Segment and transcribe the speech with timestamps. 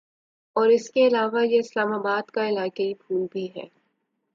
[0.55, 3.67] اور اس کے علاوہ یہ اسلام آباد کا علاقائی پھول بھی ہے